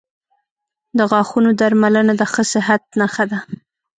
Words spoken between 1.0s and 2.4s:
غاښونو درملنه د